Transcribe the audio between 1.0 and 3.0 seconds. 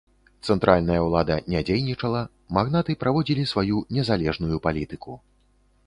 ўлада не дзейнічала, магнаты